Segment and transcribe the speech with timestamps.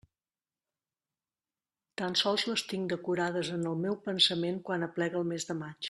[2.03, 5.79] Tan sols les tinc decorades en el meu pensament quan aplega el mes de maig.